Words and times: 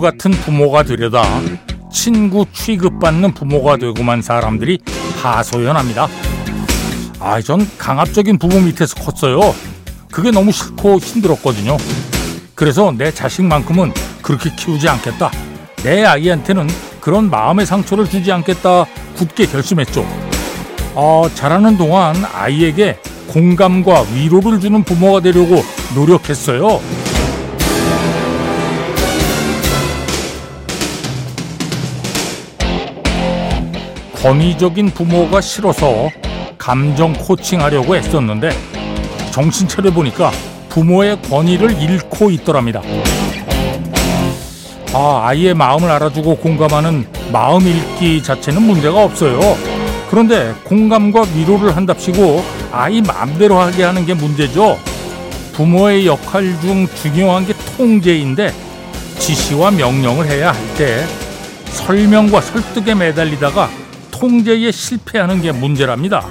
같은 0.00 0.30
부모가 0.30 0.82
되려다 0.82 1.22
친구 1.92 2.46
취급받는 2.52 3.34
부모가 3.34 3.76
되고만 3.76 4.22
사람들이 4.22 4.78
하소연합니다. 5.22 6.06
아, 7.20 7.40
전 7.40 7.68
강압적인 7.78 8.38
부모 8.38 8.60
밑에서 8.60 8.94
컸어요. 8.96 9.54
그게 10.12 10.30
너무 10.30 10.52
싫고 10.52 10.98
힘들었거든요. 10.98 11.76
그래서 12.54 12.92
내 12.96 13.10
자식만큼은 13.12 13.92
그렇게 14.22 14.50
키우지 14.54 14.88
않겠다. 14.88 15.30
내 15.82 16.04
아이한테는 16.04 16.68
그런 17.00 17.30
마음의 17.30 17.66
상처를 17.66 18.08
주지 18.08 18.30
않겠다. 18.32 18.84
굳게 19.16 19.46
결심했죠. 19.46 20.04
어, 20.94 21.28
자라는 21.34 21.76
동안 21.76 22.16
아이에게 22.34 22.98
공감과 23.28 24.04
위로를 24.14 24.60
주는 24.60 24.82
부모가 24.82 25.20
되려고 25.20 25.62
노력했어요. 25.94 26.80
권위적인 34.28 34.90
부모가 34.90 35.40
싫어서 35.40 36.10
감정 36.58 37.14
코칭하려고 37.14 37.96
했었는데 37.96 38.50
정신 39.30 39.66
차려보니까 39.66 40.30
부모의 40.68 41.22
권위를 41.22 41.80
잃고 41.80 42.28
있더랍니다. 42.32 42.82
아, 44.92 45.22
아이의 45.24 45.54
마음을 45.54 45.90
알아주고 45.90 46.36
공감하는 46.36 47.06
마음 47.32 47.66
읽기 47.66 48.22
자체는 48.22 48.60
문제가 48.60 49.02
없어요. 49.02 49.40
그런데 50.10 50.52
공감과 50.64 51.24
위로를 51.34 51.74
한답시고 51.74 52.44
아이 52.70 53.00
마음대로 53.00 53.58
하게 53.58 53.84
하는 53.84 54.04
게 54.04 54.12
문제죠. 54.12 54.78
부모의 55.54 56.06
역할 56.06 56.54
중 56.60 56.86
중요한 56.96 57.46
게 57.46 57.54
통제인데 57.78 58.52
지시와 59.18 59.70
명령을 59.70 60.26
해야 60.26 60.52
할 60.52 60.58
때 60.76 61.06
설명과 61.70 62.42
설득에 62.42 62.94
매달리다가 62.94 63.70
통제에 64.18 64.72
실패하는 64.72 65.40
게 65.40 65.52
문제랍니다. 65.52 66.26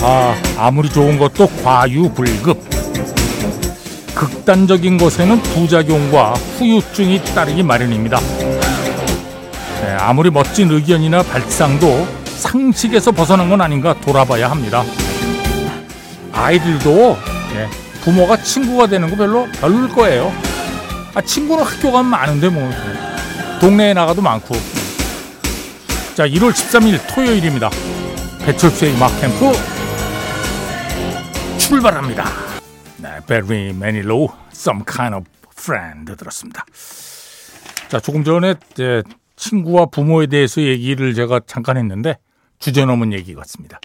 아, 0.00 0.34
아무리 0.56 0.88
좋은 0.88 1.16
것도 1.16 1.46
과유불급. 1.62 2.58
극단적인 4.16 4.98
것에는 4.98 5.40
부작용과 5.42 6.32
후유증이 6.32 7.24
따르기 7.26 7.62
마련입니다. 7.62 8.18
네, 8.18 9.92
아무리 10.00 10.28
멋진 10.30 10.72
의견이나 10.72 11.22
발상도 11.22 12.04
상식에서 12.24 13.12
벗어난 13.12 13.48
건 13.48 13.60
아닌가 13.60 13.94
돌아봐야 14.00 14.50
합니다. 14.50 14.82
아이들도 16.32 17.16
네, 17.54 17.68
부모가 18.08 18.38
친구가 18.38 18.86
되는 18.86 19.10
거 19.10 19.16
별로 19.16 19.46
별로일 19.60 19.90
거예요. 19.90 20.32
아, 21.14 21.20
친구는 21.20 21.62
학교 21.62 21.92
가면 21.92 22.10
많은데 22.10 22.48
뭐 22.48 22.70
동네에 23.60 23.92
나가도 23.92 24.22
많고. 24.22 24.54
자, 26.14 26.26
1월 26.26 26.50
13일 26.50 27.06
토요일입니다. 27.14 27.68
배철수의 28.46 28.94
음악 28.94 29.10
캠프 29.20 29.52
출발합니다. 31.58 32.24
네, 32.96 33.18
Barry 33.26 33.68
Manilow, 33.74 34.28
Some 34.52 34.84
Kind 34.90 35.14
of 35.14 35.26
Friend 35.52 36.16
들었습니다. 36.16 36.64
자, 37.90 38.00
조금 38.00 38.24
전에 38.24 38.54
제 38.72 39.02
친구와 39.36 39.84
부모에 39.84 40.28
대해서 40.28 40.62
얘기를 40.62 41.12
제가 41.12 41.40
잠깐 41.46 41.76
했는데 41.76 42.16
주제 42.58 42.86
넘은 42.86 43.12
얘기 43.12 43.34
같습니다. 43.34 43.78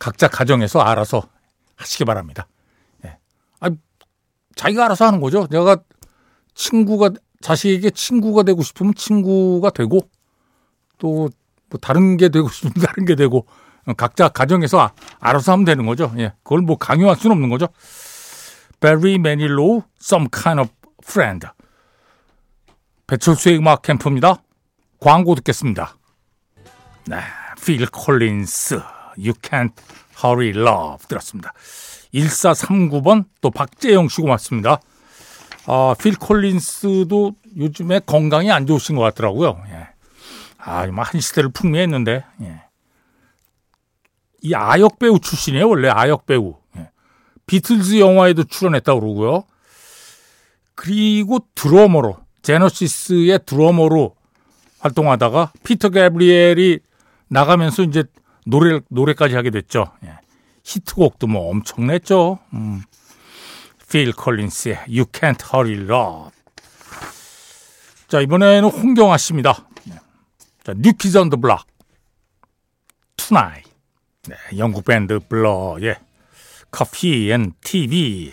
각자 0.00 0.26
가정에서 0.26 0.80
알아서 0.80 1.28
하시기 1.76 2.04
바랍니다. 2.04 2.48
예. 3.64 3.66
아, 3.66 3.70
자기가 4.56 4.84
알아서 4.84 5.06
하는 5.06 5.20
거죠. 5.20 5.46
내가 5.48 5.76
친구가 6.54 7.10
자식에게 7.40 7.90
친구가 7.90 8.42
되고 8.42 8.62
싶으면 8.62 8.94
친구가 8.94 9.70
되고 9.70 10.00
또 10.98 11.28
뭐 11.72 11.80
다른 11.80 12.18
게 12.18 12.28
되고 12.28 12.48
싶으면 12.48 12.74
다른 12.86 13.06
게 13.06 13.14
되고 13.16 13.46
각자 13.96 14.28
가정에서 14.28 14.90
알아서 15.18 15.52
하면 15.52 15.64
되는 15.64 15.86
거죠. 15.86 16.12
예. 16.18 16.34
그걸 16.44 16.60
뭐 16.60 16.76
강요할 16.76 17.16
수는 17.16 17.34
없는 17.34 17.48
거죠. 17.48 17.66
Barry 18.78 19.14
Manilow, 19.14 19.82
Some 20.00 20.28
Kind 20.30 20.60
of 20.60 20.70
Friend. 21.02 21.48
배철수의 23.06 23.58
음악 23.58 23.82
캠프입니다. 23.82 24.42
광고 25.00 25.34
듣겠습니다. 25.34 25.96
네, 27.06 27.16
Phil 27.60 27.86
Collins, 27.92 28.74
You 29.16 29.32
Can't 29.42 29.72
Hurry 30.22 30.50
Love 30.50 31.06
들었습니다. 31.08 31.52
1439번 32.14 33.24
또 33.40 33.50
박재영 33.50 34.08
씨고 34.08 34.28
맞습니다. 34.28 34.80
아, 35.66 35.94
필 35.98 36.16
콜린스도 36.16 37.34
요즘에 37.56 38.00
건강이 38.00 38.50
안 38.50 38.66
좋으신 38.66 38.96
것 38.96 39.02
같더라고요. 39.02 39.62
예. 39.68 39.88
아, 40.58 40.86
한 40.88 41.20
시대를 41.20 41.50
풍미했는데, 41.50 42.24
예. 42.42 42.62
이 44.42 44.54
아역 44.54 44.98
배우 44.98 45.18
출신이에요, 45.20 45.68
원래 45.68 45.88
아역 45.88 46.26
배우. 46.26 46.56
예. 46.76 46.90
비틀즈 47.46 48.00
영화에도 48.00 48.44
출연했다고 48.44 49.00
그러고요. 49.00 49.44
그리고 50.74 51.46
드러머로, 51.54 52.18
제너시스의 52.42 53.40
드러머로 53.46 54.16
활동하다가 54.80 55.52
피터 55.62 55.90
가브리엘이 55.90 56.80
나가면서 57.28 57.84
이제 57.84 58.04
노래, 58.44 58.80
노래까지 58.88 59.36
하게 59.36 59.50
됐죠. 59.50 59.92
예. 60.04 60.21
히트곡도 60.64 61.26
뭐 61.26 61.50
엄청 61.50 61.86
냈죠. 61.86 62.38
음. 62.52 62.82
필 63.90 64.12
콜린스의 64.12 64.76
You 64.88 65.04
Can't 65.04 65.42
Hurry 65.52 65.84
Love. 65.84 66.30
자, 68.08 68.20
이번에는 68.20 68.68
홍경아 68.68 69.16
씨입니다. 69.18 69.66
자, 70.64 70.74
New 70.76 70.94
Kids 70.94 71.18
on 71.18 71.26
the 71.26 71.38
Block. 71.38 71.66
Tonight. 73.16 73.70
네, 74.28 74.36
영국 74.56 74.84
밴드 74.84 75.18
블러의 75.18 75.96
Coffee 76.70 77.30
and 77.32 77.52
TV. 77.60 78.32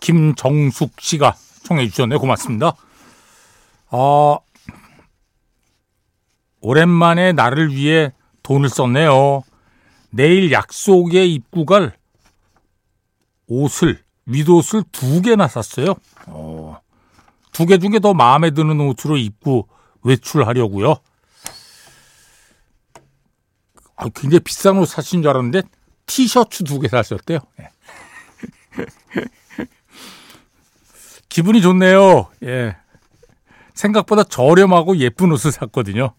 김정숙 0.00 1.00
씨가 1.00 1.36
청해 1.64 1.88
주셨네요. 1.88 2.18
고맙습니다. 2.18 2.74
어, 3.90 4.38
오랜만에 6.60 7.32
나를 7.32 7.72
위해 7.74 8.12
돈을 8.42 8.68
썼네요. 8.68 9.42
내일 10.12 10.52
약속에 10.52 11.24
입고 11.26 11.64
갈 11.64 11.96
옷을 13.48 14.02
윗옷을 14.26 14.84
두 14.92 15.20
개나 15.22 15.48
샀어요. 15.48 15.94
어, 16.26 16.78
두 17.52 17.66
개 17.66 17.78
중에 17.78 17.98
더 17.98 18.14
마음에 18.14 18.50
드는 18.50 18.78
옷으로 18.80 19.16
입고 19.16 19.68
외출하려고요. 20.02 20.96
아, 23.96 24.08
굉장히 24.14 24.40
비싼 24.40 24.78
옷 24.78 24.86
사신 24.86 25.22
줄 25.22 25.30
알았는데 25.30 25.62
티셔츠 26.06 26.64
두 26.64 26.78
개 26.80 26.88
사셨대요. 26.88 27.38
예. 27.60 27.68
기분이 31.28 31.62
좋네요. 31.62 32.28
예. 32.44 32.76
생각보다 33.74 34.24
저렴하고 34.24 34.96
예쁜 34.98 35.32
옷을 35.32 35.50
샀거든요. 35.52 36.14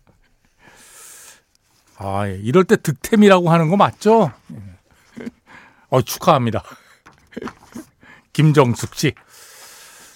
아, 2.04 2.28
예. 2.28 2.36
이럴 2.36 2.66
때 2.66 2.76
득템이라고 2.76 3.50
하는 3.50 3.70
거 3.70 3.78
맞죠? 3.78 4.32
예. 4.52 5.26
어, 5.90 6.02
축하합니다. 6.02 6.64
김정숙 8.34 8.96
씨. 8.96 9.14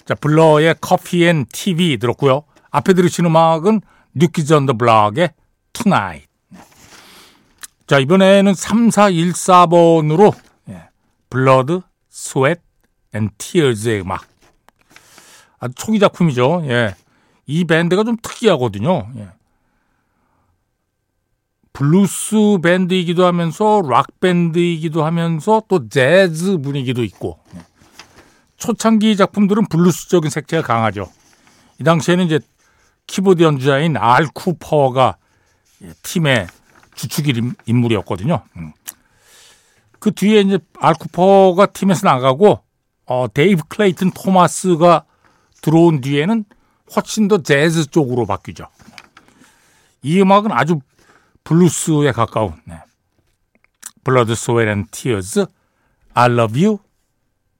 자, 0.04 0.14
블러의 0.14 0.74
Coffee 0.80 1.24
and 1.26 1.46
TV 1.50 1.96
들었고요. 1.98 2.44
앞에 2.70 2.92
들으신 2.92 3.24
음악은 3.26 3.80
New 4.14 4.30
Kids 4.30 4.52
on 4.52 4.61
the 4.61 4.74
Block의 4.74 5.32
Tonight. 5.72 6.28
자, 7.86 7.98
이번에는 7.98 8.52
3414번으로 8.52 10.34
예, 10.68 10.88
Blood, 11.30 11.80
Sweat 12.10 12.60
and 13.14 13.30
Tears의 13.38 14.02
음악. 14.02 14.26
아주 15.58 15.74
초기 15.74 15.98
작품이죠. 15.98 16.62
예. 16.64 16.94
이 17.46 17.64
밴드가 17.64 18.04
좀 18.04 18.16
특이하거든요. 18.20 19.08
예. 19.16 19.28
블루스 21.78 22.58
밴드이기도 22.60 23.24
하면서 23.24 23.80
락 23.88 24.18
밴드이기도 24.18 25.04
하면서 25.04 25.62
또 25.68 25.88
재즈 25.88 26.58
분위기도 26.58 27.04
있고 27.04 27.38
예. 27.54 27.60
초창기 28.56 29.16
작품들은 29.16 29.66
블루스적인 29.66 30.28
색채가 30.28 30.66
강하죠. 30.66 31.08
이 31.80 31.84
당시에는 31.84 32.26
이제 32.26 32.40
키보드 33.06 33.44
연주자인 33.44 33.96
알 33.96 34.26
쿠퍼가 34.26 35.18
예, 35.84 35.92
팀의 36.02 36.48
주축 36.96 37.26
인물이었거든요. 37.66 38.42
음. 38.56 38.72
그 40.00 40.10
뒤에 40.10 40.40
이제 40.40 40.58
알 40.80 40.94
쿠퍼가 40.94 41.66
팀에서 41.66 42.08
나가고 42.08 42.58
어, 43.06 43.26
데이브 43.32 43.62
클레이튼 43.68 44.10
토마스가 44.10 45.04
들어온 45.62 46.00
뒤에는 46.00 46.44
훨씬 46.96 47.28
더 47.28 47.40
재즈 47.40 47.86
쪽으로 47.86 48.26
바뀌죠. 48.26 48.66
이 50.02 50.20
음악은 50.20 50.50
아주 50.50 50.80
블루스에 51.48 52.12
가까운 52.12 52.60
네. 52.66 52.78
Blood, 54.04 54.30
Sweat 54.32 54.68
and 54.68 54.90
Tears, 54.90 55.46
I 56.12 56.30
Love 56.30 56.62
You 56.62 56.80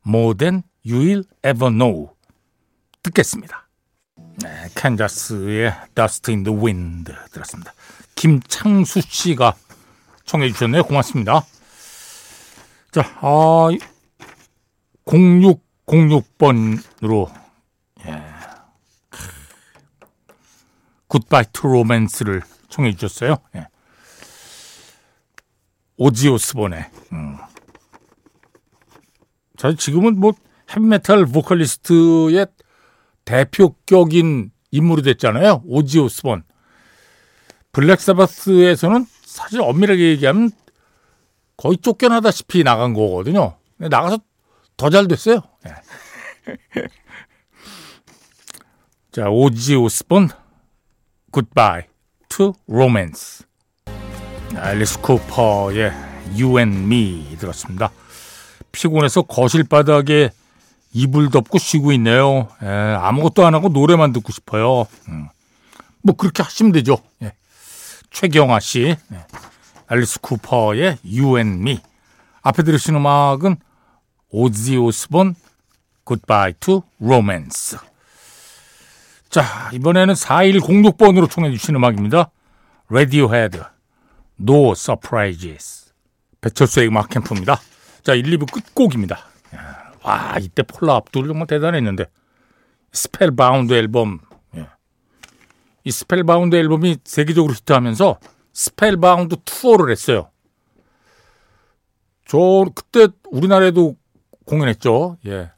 More 0.06 0.36
Than 0.36 0.62
You'll 0.84 1.24
Ever 1.42 1.70
Know 1.70 2.10
듣겠습니다. 3.02 3.66
네, 4.42 4.68
캔자스의 4.74 5.72
Dust 5.94 6.30
in 6.30 6.44
the 6.44 6.54
Wind 6.54 7.10
들었습니다. 7.32 7.72
김창수 8.14 9.00
씨가 9.00 9.54
청해 10.26 10.52
주셨네요. 10.52 10.84
고맙습니다. 10.84 11.46
자, 12.92 13.00
아, 13.22 13.70
0606번으로 15.06 17.32
예. 18.04 18.22
Goodbye 21.06 21.44
to 21.54 21.68
Romance를 21.68 22.42
청해 22.68 22.94
주셨어요. 22.94 23.38
예. 23.56 23.66
오지 25.98 26.28
오스본의 26.28 26.90
음. 27.12 27.36
자, 29.56 29.74
지금은 29.74 30.18
뭐 30.20 30.32
헤비메탈 30.70 31.26
보컬리스트의 31.26 32.46
대표격인 33.24 34.52
인물이 34.70 35.02
됐잖아요. 35.02 35.62
오지 35.66 35.98
오스본. 35.98 36.44
블랙사바스에서는 37.72 39.06
사실 39.24 39.60
엄밀하게 39.60 40.10
얘기하면 40.10 40.52
거의 41.56 41.76
쫓겨나다시피 41.78 42.62
나간 42.64 42.94
거거든요. 42.94 43.56
나가서 43.78 44.18
더 44.76 44.90
잘 44.90 45.08
됐어요. 45.08 45.40
네. 45.64 45.72
자, 49.10 49.28
오지 49.28 49.74
오스본, 49.74 50.28
Goodbye 51.32 51.88
to 52.28 52.54
Romance. 52.68 53.44
앨리스 54.56 55.00
쿠퍼의 55.00 55.92
You 56.38 56.58
and 56.58 56.78
Me 56.84 57.36
들었습니다. 57.38 57.90
피곤해서 58.72 59.22
거실 59.22 59.64
바닥에 59.64 60.30
이불 60.92 61.30
덮고 61.30 61.58
쉬고 61.58 61.92
있네요. 61.92 62.48
에, 62.62 62.66
아무것도 62.66 63.46
안 63.46 63.54
하고 63.54 63.68
노래만 63.68 64.12
듣고 64.12 64.32
싶어요. 64.32 64.86
음. 65.08 65.28
뭐 66.02 66.16
그렇게 66.16 66.42
하시면 66.42 66.72
되죠. 66.72 66.98
예. 67.22 67.32
최경아 68.10 68.60
씨, 68.60 68.96
예. 69.12 69.26
앨리스 69.90 70.20
쿠퍼의 70.20 70.98
You 71.04 71.36
and 71.38 71.60
Me. 71.60 71.80
앞에 72.42 72.62
들으신 72.62 72.96
음악은 72.96 73.56
오지 74.30 74.76
오스본 74.76 75.34
Goodbye 76.06 76.54
to 76.60 76.82
Romance. 77.02 77.78
자, 79.28 79.70
이번에는 79.72 80.14
4106번으로 80.14 81.30
총해 81.30 81.50
주신 81.50 81.76
음악입니다. 81.76 82.30
Radiohead, 82.90 83.60
No 84.40 84.72
Surprises. 84.72 85.92
배철수의 86.40 86.88
음악 86.88 87.08
캠프입니다. 87.08 87.60
자, 88.02 88.14
1, 88.14 88.22
2부 88.38 88.50
끝곡입니다. 88.52 89.18
와, 90.02 90.36
이때 90.40 90.62
폴라 90.62 90.94
압둘 90.96 91.26
정말 91.26 91.46
대단했는데. 91.46 92.06
Spellbound 92.92 93.72
앨범. 93.74 94.20
예. 94.56 94.66
이 95.84 95.90
Spellbound 95.90 96.56
앨범이 96.56 96.98
세계적으로 97.04 97.52
히트하면서 97.54 98.18
Spellbound 98.52 99.36
투어를 99.44 99.90
했어요. 99.90 100.30
저 102.26 102.64
그때 102.74 103.08
우리나라에도 103.30 103.96
공연했죠. 104.46 105.18
예. 105.26 105.50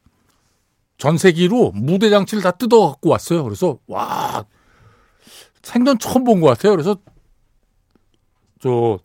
전 0.99 1.17
세계로 1.19 1.73
무대 1.75 2.11
장치를 2.11 2.43
다 2.43 2.51
뜯어 2.53 2.89
갖고 2.89 3.11
왔어요. 3.11 3.45
그래서 3.45 3.79
와 3.87 4.45
생전 5.63 5.99
처음 5.99 6.25
본 6.25 6.41
것 6.41 6.49
같아요. 6.49 6.73
그래서 6.73 6.97
저 8.61 8.99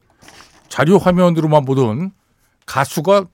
자료 0.68 0.98
화면으로만 0.98 1.66
보던 1.66 2.12
가수가 2.66 3.25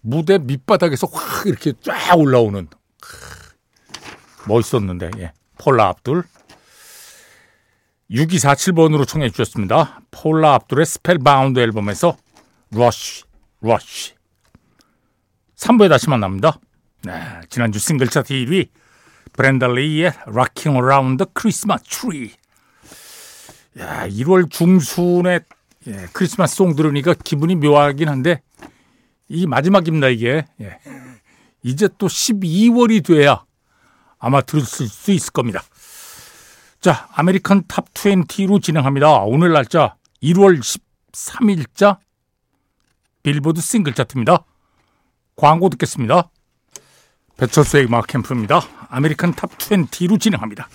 무대 0.00 0.38
밑바닥에서 0.38 1.06
확 1.06 1.46
이렇게 1.46 1.72
쫙 1.80 2.16
올라오는 2.16 2.68
멋있었는데 4.46 5.10
예. 5.18 5.32
폴라 5.58 5.88
압둘 5.88 6.24
6247번으로 8.10 9.06
청해 9.06 9.30
주셨습니다. 9.30 10.00
폴라 10.10 10.54
압둘의 10.54 10.86
Spellbound 10.86 11.58
앨범에서 11.58 12.16
Rush 12.70 13.24
Rush 13.60 14.14
3부에 15.56 15.88
다시 15.88 16.10
만납니다. 16.10 16.58
네, 17.02 17.12
지난주 17.48 17.78
싱글 17.78 18.08
차트 18.08 18.34
1위 18.34 18.68
브렌다 19.32 19.68
리의 19.68 20.12
Rocking 20.26 20.78
Around 20.78 21.24
the 21.24 21.30
Christmas 21.34 21.82
Tree 21.84 22.32
야, 23.78 24.08
1월 24.08 24.50
중순에 24.50 25.40
예, 25.86 26.06
크리스마스 26.12 26.56
song 26.56 26.76
들으니까 26.76 27.14
기분이 27.14 27.56
묘하긴 27.56 28.08
한데 28.08 28.42
이 29.28 29.46
마지막입니다 29.46 30.08
이게 30.08 30.46
예. 30.60 30.78
이제 31.62 31.88
또 31.98 32.06
12월이 32.06 33.04
돼야 33.04 33.44
아마 34.18 34.40
들을 34.40 34.62
수 34.64 35.10
있을 35.12 35.32
겁니다. 35.32 35.62
자, 36.80 37.08
American 37.14 37.64
Top 37.66 37.92
20로 37.94 38.62
진행합니다. 38.62 39.20
오늘 39.20 39.52
날짜 39.52 39.96
1월 40.22 40.60
13일자 41.12 41.98
빌보드 43.22 43.60
싱글 43.60 43.94
차트입니다. 43.94 44.44
광고 45.36 45.68
듣겠습니다. 45.70 46.30
배철수의 47.36 47.86
음악 47.86 48.06
캠프입니다. 48.06 48.60
American 48.88 49.34
Top 49.34 49.50
20로 49.58 50.20
진행합니다. 50.20 50.68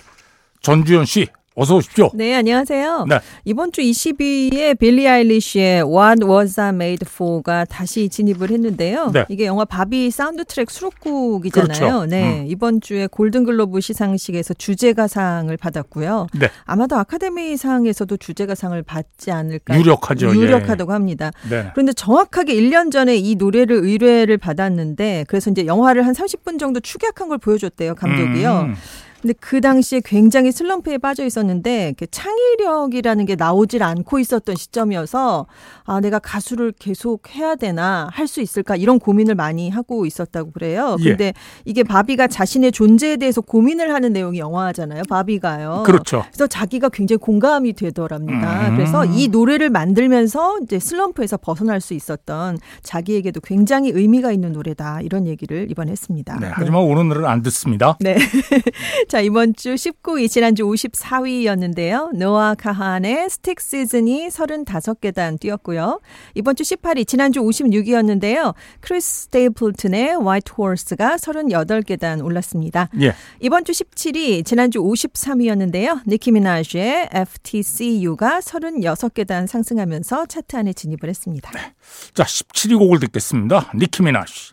전주현 0.62 1.06
씨 1.06 1.28
어서 1.60 1.76
오십시오. 1.76 2.08
네, 2.14 2.34
안녕하세요. 2.36 3.04
네. 3.06 3.20
이번 3.44 3.70
주 3.70 3.82
20위에 3.82 4.78
빌리 4.78 5.06
아일리시의 5.06 5.82
What 5.82 6.24
Was 6.24 6.58
I 6.58 6.70
Made 6.70 7.06
For가 7.06 7.66
다시 7.66 8.08
진입을 8.08 8.50
했는데요. 8.50 9.10
네. 9.12 9.26
이게 9.28 9.44
영화 9.44 9.66
바비 9.66 10.10
사운드 10.10 10.42
트랙 10.46 10.70
수록곡이잖아요. 10.70 11.78
그렇죠. 11.78 12.06
네. 12.06 12.40
음. 12.40 12.44
이번 12.48 12.80
주에 12.80 13.08
골든글로브 13.08 13.82
시상식에서 13.82 14.54
주제가상을 14.54 15.54
받았고요. 15.54 16.28
네. 16.32 16.48
아마도 16.64 16.96
아카데미상에서도 16.96 18.16
주제가상을 18.16 18.82
받지 18.84 19.30
않을까 19.30 19.78
유력하죠. 19.78 20.34
유력하다고 20.34 20.92
예. 20.92 20.94
합니다. 20.94 21.30
네. 21.50 21.66
그런데 21.74 21.92
정확하게 21.92 22.54
1년 22.54 22.90
전에 22.90 23.16
이 23.16 23.34
노래를 23.34 23.76
의뢰를 23.76 24.38
받았는데 24.38 25.26
그래서 25.28 25.50
이제 25.50 25.66
영화를 25.66 26.06
한 26.06 26.14
30분 26.14 26.58
정도 26.58 26.80
축약한 26.80 27.28
걸 27.28 27.36
보여줬대요, 27.36 27.96
감독이요. 27.96 28.60
음. 28.60 28.76
근데 29.20 29.34
그 29.38 29.60
당시에 29.60 30.00
굉장히 30.02 30.50
슬럼프에 30.50 30.96
빠져 30.96 31.26
있었는데 31.26 31.94
그 31.98 32.06
창의력이라는 32.10 33.26
게 33.26 33.34
나오질 33.36 33.82
않고 33.82 34.18
있었던 34.18 34.56
시점이어서 34.56 35.46
아 35.84 36.00
내가 36.00 36.18
가수를 36.18 36.72
계속 36.78 37.28
해야 37.34 37.54
되나 37.54 38.08
할 38.12 38.30
수 38.30 38.40
있을까 38.40 38.76
이런 38.76 38.98
고민을 38.98 39.34
많이 39.34 39.68
하고 39.68 40.06
있었다고 40.06 40.52
그래요. 40.52 40.96
예. 41.00 41.10
근데 41.10 41.24
예. 41.26 41.32
이게 41.64 41.82
바비가 41.82 42.28
자신의 42.28 42.72
존재에 42.72 43.16
대해서 43.16 43.40
고민을 43.40 43.92
하는 43.92 44.12
내용이 44.12 44.38
영화잖아요. 44.38 45.02
바비가요. 45.08 45.82
그렇죠. 45.84 46.24
그래서 46.28 46.46
자기가 46.46 46.88
굉장히 46.90 47.18
공감이 47.18 47.72
되더랍니다. 47.72 48.68
음. 48.68 48.76
그래서 48.76 49.04
이 49.04 49.28
노래를 49.28 49.68
만들면서 49.68 50.60
이제 50.62 50.78
슬럼프에서 50.78 51.36
벗어날 51.36 51.80
수 51.80 51.92
있었던 51.94 52.58
자기에게도 52.82 53.40
굉장히 53.40 53.90
의미가 53.90 54.32
있는 54.32 54.52
노래다 54.52 55.00
이런 55.02 55.26
얘기를 55.26 55.68
이번에 55.70 55.90
했습니다. 55.90 56.38
네, 56.40 56.48
하지만 56.52 56.86
네. 56.86 56.92
오늘은 56.92 57.24
안 57.26 57.42
듣습니다. 57.42 57.96
네. 58.00 58.16
자, 59.10 59.20
이번 59.20 59.56
주 59.56 59.74
19위, 59.74 60.30
지난주 60.30 60.62
54위였는데요. 60.62 62.14
노아 62.14 62.54
카한의 62.54 63.28
Stick 63.28 63.60
Season이 63.60 64.28
35계단 64.28 65.40
뛰었고요. 65.40 66.00
이번 66.36 66.54
주 66.54 66.62
18위, 66.62 67.04
지난주 67.08 67.40
56위였는데요. 67.40 68.54
크리스 68.78 69.22
스테이플튼의 69.22 70.22
White 70.22 70.52
Horse가 70.56 71.16
38계단 71.16 72.24
올랐습니다. 72.24 72.88
예. 73.00 73.16
이번 73.40 73.64
주 73.64 73.72
17위, 73.72 74.46
지난주 74.46 74.78
53위였는데요. 74.78 76.06
니키 76.06 76.30
미나즈의 76.30 77.08
FTCU가 77.12 78.38
36계단 78.38 79.48
상승하면서 79.48 80.26
차트 80.26 80.54
안에 80.54 80.72
진입을 80.72 81.08
했습니다. 81.08 81.50
네. 81.50 81.72
자, 82.14 82.22
17위 82.22 82.78
곡을 82.78 83.00
듣겠습니다. 83.00 83.72
니키 83.74 84.04
미나즈. 84.04 84.52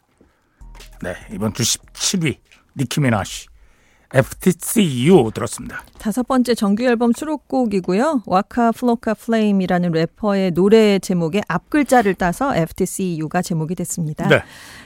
네, 1.04 1.14
이번 1.32 1.54
주 1.54 1.62
17위 1.62 2.38
니키 2.76 3.02
미나즈. 3.02 3.46
FTCU 4.14 5.32
들었습니다. 5.34 5.84
다섯 5.98 6.26
번째 6.26 6.56
정규 6.56 6.84
앨범 6.84 7.12
수록곡이고요. 7.14 8.24
와카 8.26 8.72
플로카 8.72 9.14
플레임이라는 9.16 9.92
래퍼의 9.92 10.52
노래 10.52 11.00
제목의 11.00 11.44
앞 11.48 11.70
글자를 11.70 12.16
따서 12.16 12.56
FTCU가 12.56 13.42
제목이 13.42 13.76
됐습니다. 13.76 14.28
네. 14.28 14.42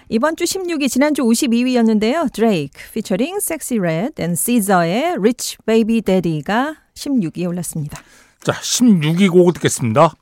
이번 0.10 0.36
주 0.36 0.44
16위, 0.46 0.90
지난주 0.90 1.24
52위였는데요. 1.24 2.34
드레이크 2.34 2.80
피처링 2.94 3.40
섹시 3.40 3.78
레드 3.78 4.22
and 4.22 4.36
시저의 4.36 5.13
Rich 5.13 5.58
Baby 5.66 6.01
Daddy가 6.01 6.75
16위에 6.96 7.48
올랐습니다. 7.48 8.01
자, 8.44 8.54
16위 8.54 9.32
곡을 9.32 9.54
듣겠습니다. 9.54 10.13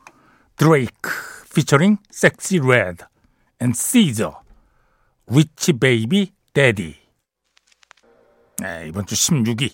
드레이크 0.58 1.10
피처링 1.56 1.98
섹시 2.12 2.60
레드 2.60 3.06
and 3.62 3.74
시저 3.74 4.42
Rich 5.28 5.74
Baby 5.80 6.32
Daddy 6.54 6.96
네, 8.60 8.86
이번 8.88 9.06
주 9.06 9.16
16위 9.16 9.72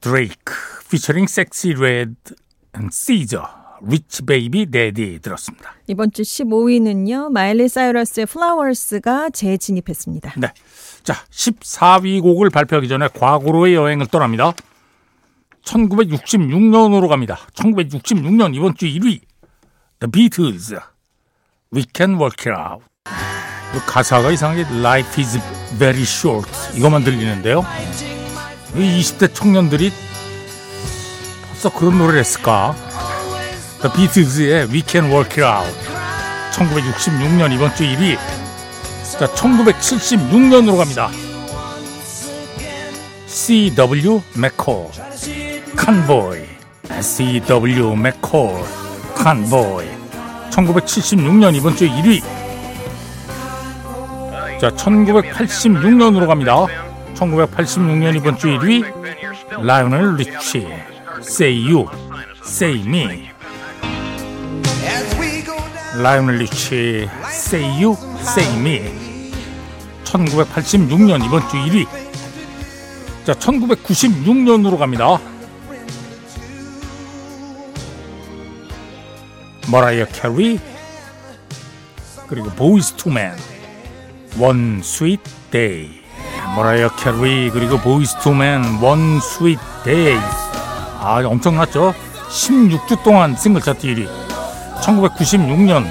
드레이크 0.00 0.54
피처링 0.90 1.26
섹시 1.26 1.74
레드 1.74 2.34
and 2.74 2.88
시저 2.90 3.64
Rich 3.82 4.24
Baby 4.24 4.70
Daddy 4.70 5.18
들었습니다. 5.20 5.74
이번 5.86 6.12
주 6.12 6.22
15위는요. 6.22 7.30
마일리 7.30 7.68
사이러스의 7.68 8.26
Flowers가 8.26 9.30
재진입했습니다. 9.30 10.34
네. 10.38 10.48
자, 11.02 11.14
14위 11.30 12.22
곡을 12.22 12.50
발표하기 12.50 12.88
전에 12.88 13.08
과거로의 13.08 13.74
여행을 13.74 14.06
떠납니다. 14.06 14.54
1966년으로 15.64 17.08
갑니다. 17.08 17.38
1966년 17.54 18.54
이번 18.54 18.74
주 18.74 18.86
1위 18.86 19.20
The 20.00 20.10
Beatles 20.10 20.76
We 21.74 21.84
Can 21.94 22.14
Work 22.14 22.52
It 22.52 22.72
Out 22.72 22.84
가사가 23.86 24.30
이상하게 24.30 24.62
Life 24.78 25.22
is 25.22 25.63
very 25.76 26.02
short 26.02 26.50
이것만 26.74 27.04
들리는데요. 27.04 27.64
이 28.76 29.00
20대 29.00 29.32
청년들이 29.34 29.92
벌써 31.48 31.70
그런 31.70 31.98
노래를 31.98 32.20
했을까? 32.20 32.74
The 33.82 33.94
Beatles의 33.94 34.68
We 34.70 34.82
Can 34.86 35.10
Work 35.10 35.42
It 35.42 35.68
Out 35.70 35.78
1966년 36.52 37.52
이번 37.52 37.74
주 37.74 37.84
1위 37.84 38.16
자 39.18 39.26
1976년으로 39.28 40.76
갑니다. 40.76 41.10
C.W. 43.26 44.22
맥콜 44.36 44.90
칸보이 45.76 46.40
C.W. 47.00 47.96
맥콜 47.96 48.64
칸보이 49.16 49.86
1976년 50.50 51.54
이번 51.54 51.76
주 51.76 51.86
1위 51.88 52.43
자 54.64 54.70
1986년으로 54.70 56.26
갑니다. 56.26 56.64
1986년 57.12 58.16
이번 58.16 58.38
주 58.38 58.46
1위 58.46 58.82
라이오넬 59.62 60.16
리치. 60.16 60.66
Say 61.18 61.70
You 61.70 61.86
Say 62.42 62.80
Me. 62.80 63.28
라이오넬 66.00 66.36
리치 66.36 67.06
Say 67.26 67.82
You 67.82 67.94
Say 68.20 68.58
Me. 68.58 69.32
1986년 70.04 71.22
이번 71.26 71.46
주 71.50 71.58
1위. 71.58 71.86
자 73.26 73.34
1996년으로 73.34 74.78
갑니다. 74.78 75.18
머라이어 79.70 80.06
캐리 80.06 80.58
그리고 82.28 82.48
보이스 82.48 82.94
투맨 82.94 83.53
One 84.38 84.82
Sweet 84.82 85.20
Day 85.50 85.88
머라이어 86.56 86.88
캐리 86.96 87.50
그리고 87.50 87.78
보이스 87.78 88.16
투맨 88.20 88.80
One 88.80 89.20
Sweet 89.20 89.58
Day 89.84 90.16
아 91.00 91.22
엄청났죠? 91.24 91.94
16주 92.28 93.02
동안 93.04 93.36
싱글 93.36 93.60
차트 93.60 93.86
1위. 93.86 94.08
1996년. 94.80 95.84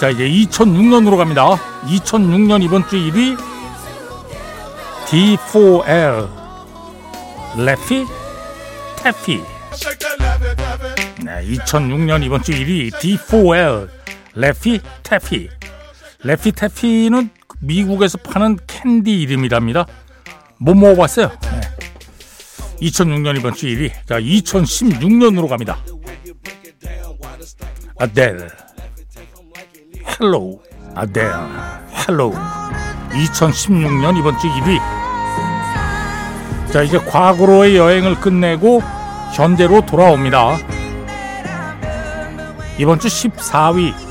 자 0.00 0.08
이제 0.08 0.28
2006년으로 0.28 1.16
갑니다. 1.16 1.56
2006년 1.86 2.62
이번 2.62 2.88
주 2.88 2.96
1위 2.96 3.36
D4L 5.06 6.28
Laffy? 7.58 8.06
Taffy. 8.96 9.42
네, 11.22 11.46
2006년 11.46 12.24
이번 12.24 12.42
주 12.42 12.52
1위 12.52 12.92
D4L 12.92 13.88
Laffy? 14.34 14.80
Taffy 15.02 15.48
Laffy 16.24 16.52
Taffy는 16.52 17.28
미국에서 17.60 18.18
파는 18.18 18.58
캔디 18.66 19.20
이름이랍니다. 19.20 19.86
못 20.58 20.74
먹어봤어요? 20.74 21.28
네. 21.28 21.60
2006년 22.80 23.36
이번 23.36 23.54
주 23.54 23.66
1위. 23.66 23.90
자 24.06 24.18
2016년으로 24.18 25.48
갑니다. 25.48 25.78
아델. 27.98 28.48
Hello. 30.20 30.60
아델. 30.94 31.30
Hello. 32.08 32.32
2016년 33.12 34.18
이번 34.18 34.38
주 34.38 34.48
1위. 34.48 34.78
자 36.72 36.82
이제 36.82 36.98
과거로의 36.98 37.76
여행을 37.76 38.20
끝내고 38.20 38.82
현재로 39.34 39.84
돌아옵니다. 39.84 40.56
이번 42.78 42.98
주 42.98 43.08
14위 43.08 44.03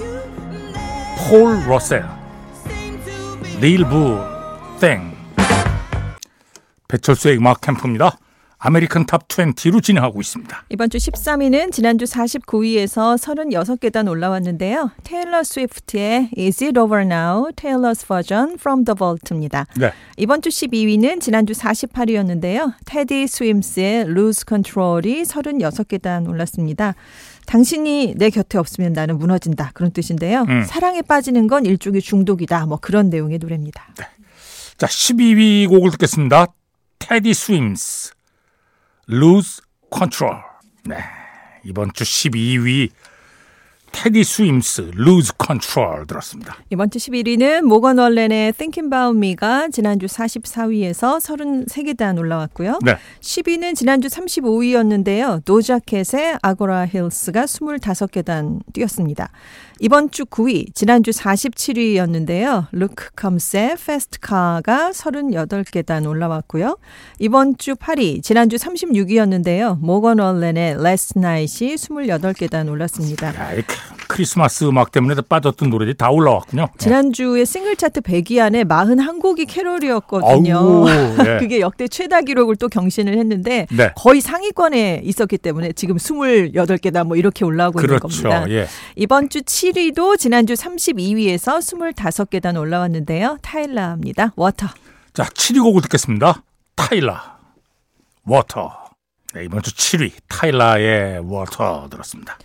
폴 1.18 1.64
러셀 1.68 2.04
Lil 3.60 3.90
Boo 3.90 4.20
Thang 4.80 5.16
배철수의 6.88 7.38
음악 7.38 7.62
캠프입니다 7.62 8.18
American 8.66 9.06
Top 9.06 9.28
20로 9.28 9.84
진행하고 9.84 10.22
있습니다. 10.22 10.66
이번 10.70 10.90
주 10.90 10.98
13위는 10.98 11.74
지난주 11.74 12.06
49위에서 12.06 13.18
36계단 13.18 14.10
올라왔는데요. 14.10 14.92
테일러 15.04 15.44
스위프트의 15.44 16.30
Is 16.38 16.64
It 16.64 16.80
Over 16.80 17.04
Now? 17.04 17.52
Taylor's 17.58 18.08
Version 18.08 18.54
from 18.54 18.86
the 18.86 18.96
Vault입니다. 18.98 19.66
네. 19.78 19.92
이번 20.16 20.42
주 20.42 20.48
12위는 20.48 21.20
지난주 21.20 21.52
48위였는데요. 21.52 22.74
테디 22.86 23.28
스윈스의 23.28 24.02
Lose 24.04 24.46
Control이 24.48 25.24
36계단 25.24 26.30
올랐습니다. 26.30 26.96
당신이 27.46 28.14
내 28.16 28.30
곁에 28.30 28.58
없으면 28.58 28.94
나는 28.94 29.20
무너진다. 29.20 29.72
그런 29.74 29.92
뜻인데요. 29.92 30.46
음. 30.48 30.64
사랑에 30.64 31.02
빠지는 31.02 31.48
건 31.48 31.66
일종의 31.66 32.02
중독이다. 32.02 32.66
뭐 32.68 32.78
그런 32.82 33.10
내용의 33.10 33.40
노래입니다. 33.40 33.90
네. 34.00 34.06
자, 34.78 34.88
12위 34.88 35.68
곡을 35.68 35.92
듣겠습니다. 35.92 36.48
테디 37.00 37.34
스윔스 37.34 38.14
Lose 39.10 39.62
Control. 39.92 40.38
네. 40.86 40.98
이번 41.64 41.92
주 41.94 42.04
12위 42.04 42.90
테디 43.94 44.24
스윔스 44.24 44.92
Lose 44.98 45.32
Control 45.46 46.08
들었습니다. 46.08 46.58
이번 46.72 46.90
주 46.90 46.98
11위는 46.98 47.62
모건 47.62 48.00
월렌의 48.00 48.54
Thinking 48.54 48.88
About 48.88 49.16
Me가 49.16 49.70
지난주 49.70 50.08
44위에서 50.08 51.22
33계단 51.22 52.18
올라왔고요. 52.18 52.80
네. 52.84 52.98
10위는 53.22 53.76
지난주 53.76 54.08
35위였는데요. 54.08 55.44
도자 55.46 55.84
캣의 55.84 56.40
Agora 56.42 56.88
Hills가 56.88 57.46
25계단 57.46 58.62
뛰었습니다. 58.74 59.30
이번 59.80 60.12
주 60.12 60.26
9위, 60.26 60.74
지난주 60.76 61.12
47위였는데요. 61.12 62.68
루크 62.72 63.12
컴스의 63.16 63.76
Fast 63.84 64.32
Car가 64.32 64.92
38계단 64.92 66.08
올라왔고요. 66.08 66.78
이번 67.20 67.58
주 67.58 67.74
8위, 67.76 68.22
지난주 68.24 68.56
36위였는데요. 68.58 69.80
모건 69.80 70.20
월렌의 70.20 70.74
Last 70.80 71.14
Night이 71.18 71.76
28계단 71.76 72.70
올랐습니다. 72.70 73.28
야, 73.28 73.52
크리스마스 74.08 74.66
음악 74.66 74.92
때문에 74.92 75.16
빠졌던 75.28 75.70
노래들이 75.70 75.98
다 75.98 76.12
올라왔군요. 76.12 76.68
지난주에 76.78 77.46
싱글 77.46 77.76
차트 77.76 78.02
100위 78.02 78.40
안에 78.40 78.64
41곡이 78.64 79.48
캐롤이었거든요. 79.48 80.56
아우, 80.56 80.86
네. 81.24 81.38
그게 81.40 81.60
역대 81.60 81.88
최다 81.88 82.22
기록을 82.22 82.58
또 82.58 82.68
경신을 82.68 83.18
했는데 83.18 83.66
네. 83.72 83.92
거의 83.96 84.22
상위권에 84.22 85.02
있었기 85.04 85.40
때문에 85.40 85.72
지금 85.74 85.98
28계단 85.98 87.06
뭐 87.06 87.18
이렇게 87.18 87.44
올라오고 87.44 87.80
그렇죠. 87.80 88.08
있는 88.08 88.34
겁니다. 88.34 88.50
예. 88.52 88.68
이번 88.96 89.30
주 89.30 89.42
7 89.42 89.63
위도 89.76 90.18
지난주 90.18 90.54
32위에서 90.54 91.60
25계단 91.60 92.60
올라왔는데요. 92.60 93.38
타일라입니다. 93.42 94.34
Water. 94.36 94.68
자, 95.14 95.24
7위 95.24 95.62
곡을 95.62 95.82
듣겠습니다. 95.84 96.44
타일라. 96.76 97.40
Water. 98.26 98.84
네, 99.34 99.46
이번 99.46 99.62
주 99.62 99.74
7위 99.74 100.12
타일라의 100.28 101.20
Water 101.20 101.88
들었습니다. 101.90 102.38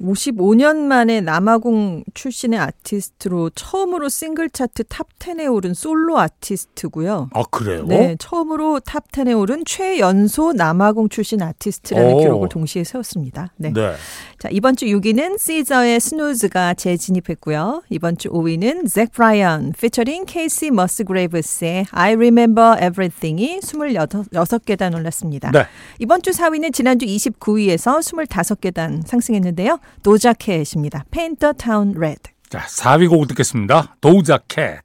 55년 0.00 0.76
만에 0.76 1.20
남아공 1.20 2.04
출신의 2.14 2.58
아티스트로 2.58 3.50
처음으로 3.50 4.08
싱글 4.08 4.48
차트 4.50 4.84
Top 4.84 5.06
10에 5.18 5.52
오른 5.52 5.74
솔로 5.74 6.18
아티스트고요. 6.18 7.30
아, 7.32 7.42
그래요? 7.50 7.84
네, 7.86 8.16
처음으로 8.18 8.80
Top 8.80 9.10
10에 9.12 9.38
오른 9.38 9.64
최연소 9.64 10.52
남아공 10.52 11.08
출신 11.08 11.42
아티스트라는 11.42 12.14
오. 12.14 12.18
기록을 12.18 12.48
동시에 12.48 12.84
세웠습니다. 12.84 13.52
네. 13.56 13.72
네. 13.72 13.92
자, 14.38 14.48
이번 14.50 14.76
주 14.76 14.86
6위는 14.86 15.38
시저의 15.38 16.00
Snooze가 16.00 16.74
재진입했고요. 16.74 17.82
이번 17.90 18.16
주 18.16 18.30
5위는 18.30 18.90
잭 18.90 19.12
브라이언 19.12 19.74
피처링 19.78 20.24
케이시 20.26 20.70
머스그레이브스의 20.70 21.86
I 21.90 22.14
Remember 22.14 22.76
Everything이 22.76 23.60
26계단 23.60 24.94
올랐습니다. 24.94 25.50
네. 25.50 25.66
이번 25.98 26.22
주 26.22 26.30
4위는 26.30 26.72
지난주 26.72 27.06
29위에서 27.06 27.98
25계단 28.00 29.06
상승했는데요. 29.06 29.78
도자켓입니다. 30.02 31.04
Paint 31.10 31.40
the 31.40 31.54
Town 31.54 31.94
Red. 31.96 32.22
자, 32.48 32.60
4위 32.60 33.08
곡 33.08 33.28
듣겠습니다. 33.28 33.96
도자켓, 34.00 34.80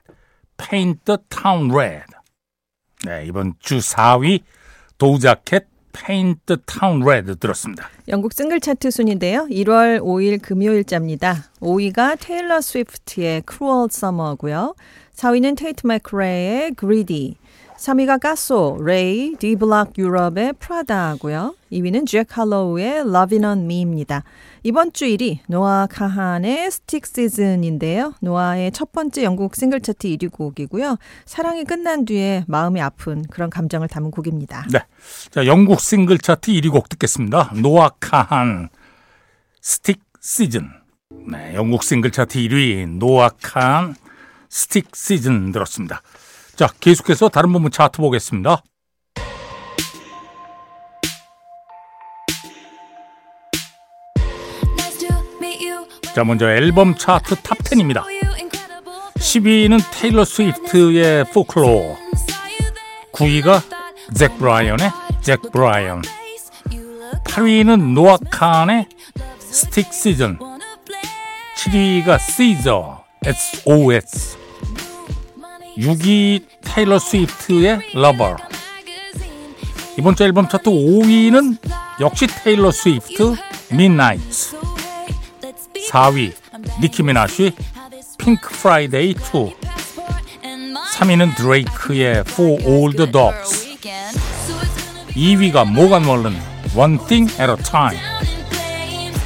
Paint 0.58 1.02
the 1.06 1.18
Town 1.30 1.72
Red. 1.72 2.06
네, 3.06 3.26
이번 3.26 3.54
주 3.60 3.78
4위 3.80 4.42
도자켓, 4.98 5.68
Paint 5.92 6.42
the 6.46 6.60
Town 6.66 7.02
Red 7.02 7.36
들었습니다. 7.40 7.90
영국 8.10 8.34
싱글 8.34 8.60
차트 8.60 8.92
순인데요. 8.92 9.48
1월 9.50 10.02
5일 10.02 10.42
금요일자입니다. 10.42 11.46
5위가 11.62 12.18
테일러 12.20 12.62
스위프트의 12.62 13.44
Cruel 13.50 13.88
Summer고요. 13.90 14.76
4위는 15.16 15.58
테이트 15.58 15.88
마크레의 15.88 16.76
Greedy. 16.78 17.38
3위가 17.78 18.20
카소, 18.20 18.80
레이, 18.82 19.36
디블락 19.38 19.98
유럽의 19.98 20.54
프라다고요. 20.60 21.56
2위는 21.72 22.08
잭 22.08 22.28
할로우의 22.36 23.00
Lovin' 23.02 23.44
on 23.44 23.60
Me입니다. 23.66 24.24
이번 24.64 24.94
주 24.94 25.06
1위 25.06 25.40
노아 25.48 25.86
카한의 25.88 26.72
Stick 26.72 27.06
Season인데요. 27.06 28.14
노아의 28.22 28.72
첫 28.72 28.92
번째 28.92 29.24
영국 29.24 29.56
싱글 29.56 29.82
차트 29.82 30.08
1위 30.08 30.32
곡이고요. 30.32 30.98
사랑이 31.26 31.66
끝난 31.66 32.06
뒤에 32.06 32.46
마음이 32.48 32.82
아픈 32.82 33.24
그런 33.30 33.50
감정을 33.50 33.90
담은 33.90 34.10
곡입니다. 34.10 34.66
네. 34.72 34.80
자, 35.30 35.46
영국 35.46 35.82
싱글 35.82 36.18
차트 36.18 36.52
1위 36.52 36.72
곡 36.72 36.88
듣겠습니다. 36.90 37.52
노아 37.62 37.90
카한 38.00 38.70
Stick 39.62 40.02
Season. 40.22 40.70
네, 41.30 41.54
영국 41.54 41.84
싱글 41.84 42.12
차트 42.12 42.40
1위 42.40 42.98
노아 42.98 43.30
카한 43.42 43.96
Stick 44.50 44.96
Season 44.96 45.52
들었습니다. 45.52 46.02
자, 46.56 46.70
계속해서 46.80 47.28
다른 47.28 47.52
부분 47.52 47.70
차트 47.70 47.98
보겠습니다. 47.98 48.64
자, 56.14 56.24
먼저 56.24 56.50
앨범 56.50 56.96
차트 56.96 57.36
Top 57.42 57.58
10입니다. 57.58 58.04
10위는 59.16 59.82
테일러 59.92 60.24
스위프트의 60.24 61.26
Folklore 61.34 61.98
9위가 63.12 63.62
잭 64.16 64.38
브라이언의 64.38 64.92
잭 65.22 65.42
브라이언 65.52 66.04
8위는 67.26 67.94
노아 67.94 68.18
카한의 68.32 68.88
Stick 69.40 69.92
Season 69.92 70.40
7위가 71.58 72.18
시저 72.20 73.04
SOS 73.26 74.45
6위 75.78 76.46
테일러 76.62 77.00
스위프트의 77.00 77.80
Lover 77.94 78.38
이번 79.98 80.16
주 80.16 80.24
앨범 80.24 80.48
차트 80.48 80.70
5위는 80.70 81.58
역시 82.00 82.28
테일러 82.28 82.72
스위프트 82.72 83.36
Midnight. 83.72 84.58
4위 85.92 86.34
니키 86.82 87.04
미나쉬 87.04 87.54
Pink 88.18 88.50
Friday 88.50 89.12
2 89.12 89.16
3위는 90.94 91.36
드레이크의 91.36 92.20
For 92.20 92.62
All 92.62 92.96
the 92.96 93.12
Dogs. 93.12 93.78
2위가 95.10 95.66
모간 95.66 96.06
월른 96.06 96.36
One 96.76 96.98
Thing 97.08 97.34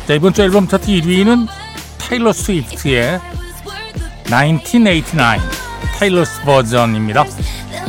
자, 0.08 0.14
이번 0.16 0.34
주 0.34 0.42
앨범 0.42 0.68
차트 0.68 0.88
1위는 0.88 1.48
테일러 2.00 2.34
스위프트의 2.34 3.20
1989 4.26 5.59
Taylor's 6.00 6.42
Version입니다. 6.44 7.26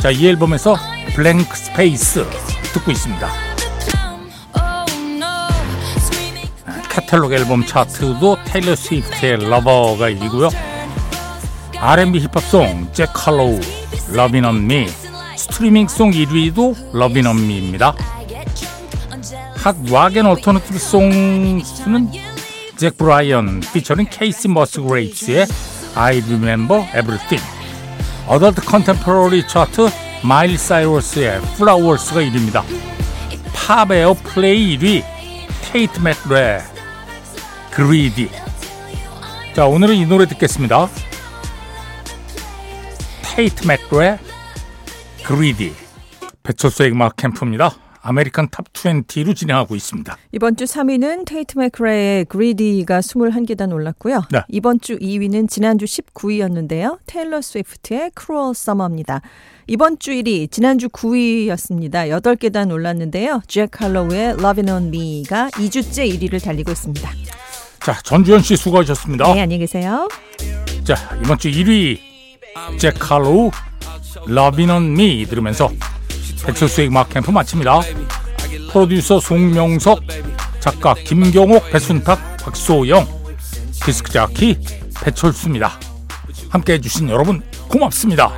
자, 0.01 0.11
이 0.11 0.27
앨범에서 0.27 0.75
Blank 1.15 1.55
Space 1.55 2.25
듣고 2.73 2.91
있습니다. 2.91 3.29
카탈로그 6.89 7.33
앨범 7.35 7.65
차트도 7.65 8.39
테일러 8.43 8.75
스위프트의 8.75 9.49
Lover가 9.49 10.09
1위고요. 10.09 10.53
R&B 11.77 12.19
힙합송 12.19 12.89
잭 12.91 13.11
칼로우 13.13 13.61
러빈 14.11 14.43
언 14.43 14.67
미, 14.67 14.87
스트리밍 15.37 15.93
Song 15.93 16.11
1위도 16.11 16.91
Lovin' 16.93 17.25
on 17.27 17.47
Me입니다. 17.47 17.95
Hot 19.55 19.75
Rock & 19.89 20.25
Alternative 20.25 20.77
Songs는 20.77 22.11
잭 22.75 22.97
브라이언 22.97 23.61
피처링 23.73 24.07
케이시 24.09 24.49
머스그레이츠의 24.49 25.47
I 25.95 26.17
Remember 26.19 26.85
Everything 26.89 27.60
Adult 28.27 28.61
Contemporary 28.61 29.47
차트 29.47 29.89
마일리 30.23 30.57
사이러스의 30.57 31.41
Flowers가 31.57 32.21
1위입니다. 32.21 32.63
Pop 33.53 33.91
Airplay 33.91 34.77
1위 34.77 35.03
테이트 35.61 35.99
맥레 35.99 36.61
Greedy 37.71 38.29
자 39.55 39.65
오늘은 39.65 39.95
이 39.95 40.05
노래 40.05 40.25
듣겠습니다. 40.27 40.89
테이트 43.23 43.65
맥레 43.65 44.19
Greedy 45.25 45.73
배철수의 46.43 46.91
음악 46.91 47.15
캠프입니다. 47.15 47.71
American 48.03 48.49
Top 48.49 48.71
20로 48.73 49.35
진행하고 49.35 49.75
있습니다. 49.75 50.17
이번 50.31 50.55
주 50.55 50.65
3위는 50.65 51.25
테이트 51.25 51.57
맥크레의 51.57 52.25
Greedy가 52.25 52.99
21계단 52.99 53.71
올랐고요. 53.71 54.23
네. 54.31 54.41
이번 54.49 54.81
주 54.81 54.97
2위는 54.97 55.49
지난주 55.49 55.85
19위였는데요. 55.85 56.97
테일러 57.05 57.41
스위프트의 57.41 58.11
Cruel 58.15 58.55
Summer입니다. 58.55 59.21
이번 59.67 59.99
주 59.99 60.11
1위, 60.11 60.51
지난주 60.51 60.89
9위였습니다. 60.89 62.09
8계단 62.21 62.71
올랐는데요. 62.71 63.41
잭 63.47 63.79
할로우의 63.79 64.33
Lovin' 64.39 64.69
on 64.69 64.87
Me가 64.87 65.49
2주째 65.51 66.09
1위를 66.19 66.43
달리고 66.43 66.71
있습니다. 66.71 67.09
자, 67.79 67.99
전주현 68.03 68.41
씨 68.41 68.57
수고하셨습니다. 68.57 69.33
네, 69.33 69.41
안녕히 69.41 69.59
계세요. 69.59 70.09
자, 70.83 70.95
이번 71.23 71.37
주 71.37 71.49
1위 71.49 71.99
잭 72.79 72.95
할로우 72.99 73.51
Lovin' 74.27 74.71
on 74.71 74.83
Me 74.91 75.25
들으면서 75.25 75.71
배철수의 76.45 76.87
음악 76.87 77.09
캠프 77.09 77.31
마칩니다. 77.31 77.81
프로듀서 78.71 79.19
송명석, 79.19 80.01
작가 80.59 80.93
김경옥, 80.93 81.71
배순탁, 81.71 82.37
박소영, 82.37 83.07
디스크 83.85 84.11
자키 84.11 84.57
배철수입니다. 85.03 85.79
함께 86.49 86.73
해 86.73 86.81
주신 86.81 87.09
여러분 87.09 87.41
고맙습니다. 87.67 88.31